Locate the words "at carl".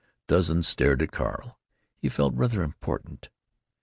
1.03-1.59